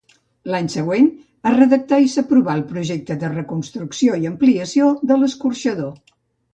[0.53, 1.09] L'any següent
[1.51, 5.99] es redactà i s'aprovà el projecte de reconstrucció i ampliació de l'escorxador.